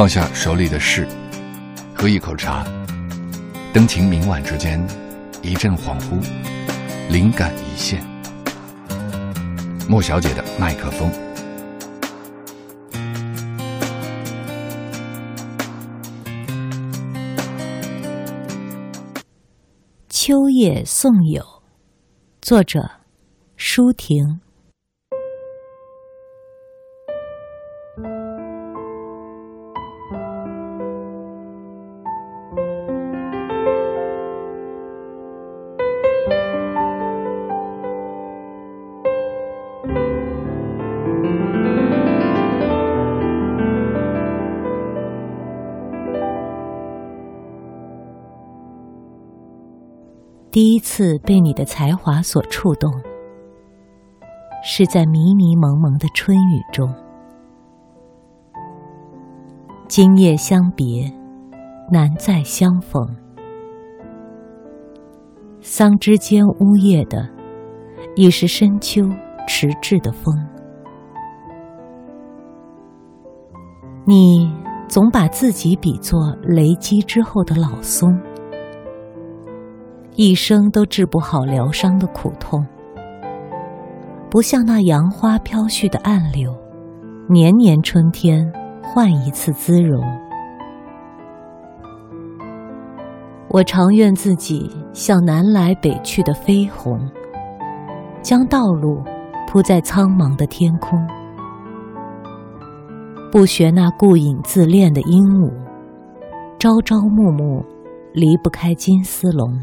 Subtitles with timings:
[0.00, 1.06] 放下手里的事，
[1.94, 2.66] 喝一口茶，
[3.70, 4.82] 灯情明晚之间，
[5.42, 6.18] 一阵恍惚，
[7.10, 8.02] 灵感一现。
[9.86, 11.12] 莫小姐的麦克风。
[20.08, 21.44] 秋夜送友，
[22.40, 22.90] 作者
[23.58, 24.40] 舒婷。
[50.52, 52.92] 第一次被你的才华所触动，
[54.64, 56.92] 是在迷迷蒙蒙的春雨中。
[59.86, 61.08] 今夜相别，
[61.92, 63.00] 难再相逢。
[65.60, 67.28] 桑枝间呜咽的，
[68.16, 69.08] 已是深秋
[69.46, 70.34] 迟滞的风。
[74.04, 74.52] 你
[74.88, 78.20] 总把自己比作雷击之后的老松。
[80.22, 82.62] 一生都治不好疗伤的苦痛，
[84.28, 86.54] 不像那杨花飘絮的暗柳，
[87.26, 88.46] 年年春天
[88.82, 90.04] 换一次姿容。
[93.48, 97.00] 我常愿自己像南来北去的飞鸿，
[98.20, 99.02] 将道路
[99.48, 101.02] 铺在苍茫的天空，
[103.32, 105.50] 不学那顾影自恋的鹦鹉，
[106.58, 107.64] 朝朝暮暮
[108.12, 109.58] 离不开金丝笼。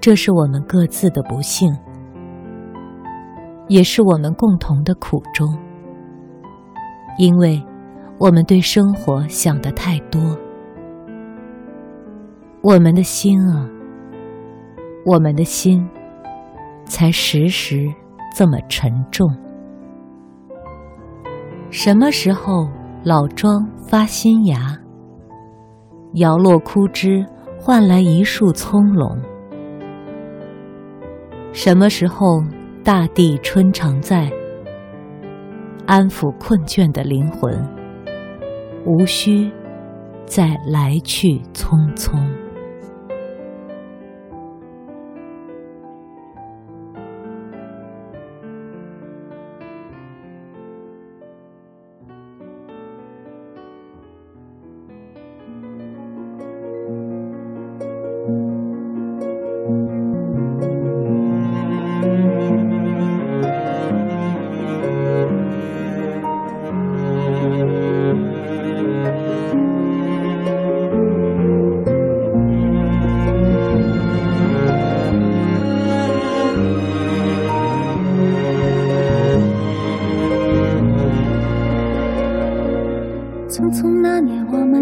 [0.00, 1.76] 这是我们各自的不幸，
[3.66, 5.46] 也是我们共同的苦衷。
[7.18, 7.60] 因为，
[8.16, 10.20] 我们对生活想的太多，
[12.62, 13.68] 我们的心啊，
[15.04, 15.84] 我们的心，
[16.84, 17.92] 才时时
[18.32, 19.28] 这么沉重。
[21.70, 22.68] 什么时候
[23.02, 24.78] 老庄发新芽，
[26.14, 27.26] 摇落枯枝，
[27.60, 29.18] 换来一树葱茏？
[31.60, 32.40] 什么时候，
[32.84, 34.30] 大地春常在，
[35.86, 37.52] 安抚困倦的灵魂，
[38.86, 39.50] 无需
[40.24, 42.16] 再来去匆匆。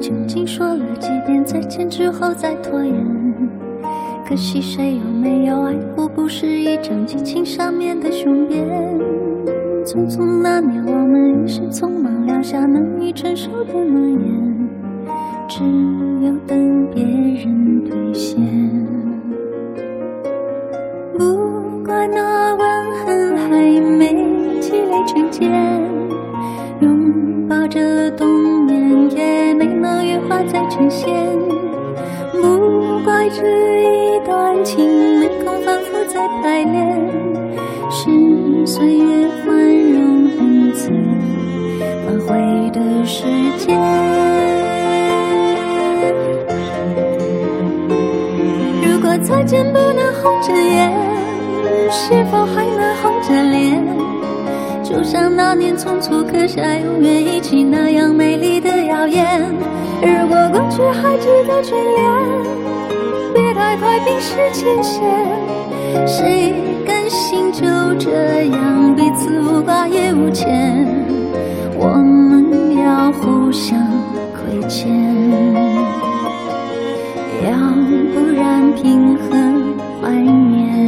[0.00, 2.94] 究竟说了几遍再见之后再拖延？
[4.26, 8.62] 可惜谁有没有爱过，不是一张激情上面的雄辩。
[9.84, 14.68] 匆匆那年，我们一时匆忙撂下难以承受的诺言，
[15.48, 15.64] 只
[16.26, 18.38] 有等别人兑现。
[21.16, 25.50] 不怪那吻痕还没积累成茧，
[26.80, 28.47] 拥抱着冬。
[30.50, 31.06] 再呈现，
[32.32, 33.42] 不怪这
[33.82, 37.10] 一段情没空反复再排练，
[37.90, 39.56] 是岁月宽
[39.92, 40.90] 容恩赐
[42.06, 43.24] 挽回的时
[43.58, 43.78] 间。
[48.82, 50.90] 如果再见不能红着眼，
[51.90, 53.86] 是否还能红着脸？
[54.82, 59.44] 就像那年匆促刻下永远一起那样美丽的谣言。
[60.00, 61.98] 如果过去还值得眷恋，
[63.34, 65.02] 别太快冰释前嫌。
[66.06, 66.54] 谁
[66.86, 67.66] 甘心就
[67.98, 70.86] 这样彼此无挂也无牵？
[71.76, 73.78] 我们要互相
[74.34, 74.90] 亏欠，
[77.44, 77.50] 要
[78.12, 79.36] 不然凭何
[80.00, 80.87] 怀念？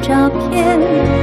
[0.00, 1.19] 照片。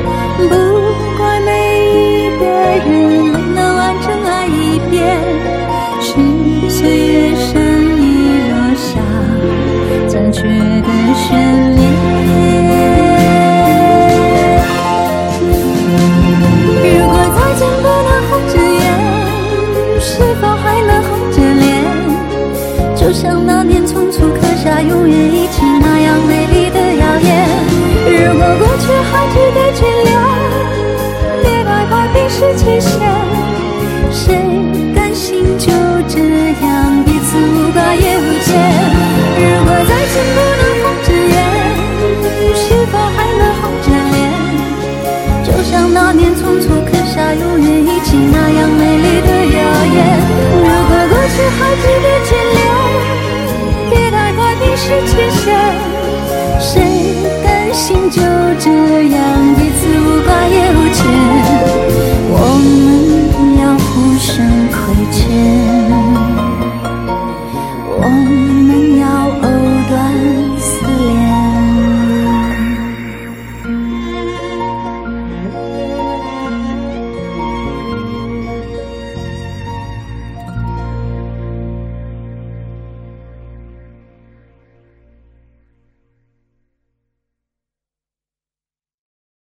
[64.38, 65.77] 成亏欠。